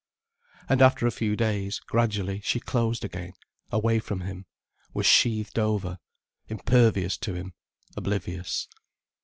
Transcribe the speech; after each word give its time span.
And 0.67 0.81
after 0.81 1.05
a 1.05 1.11
few 1.11 1.35
days, 1.35 1.77
gradually 1.79 2.41
she 2.43 2.59
closed 2.59 3.05
again, 3.05 3.33
away 3.69 3.99
from 3.99 4.21
him, 4.21 4.47
was 4.95 5.05
sheathed 5.05 5.59
over, 5.59 5.99
impervious 6.49 7.19
to 7.19 7.35
him, 7.35 7.53
oblivious. 7.95 8.67